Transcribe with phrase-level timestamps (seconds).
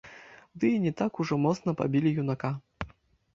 [0.61, 2.51] Ды і не так ужо моцна пабілі юнака.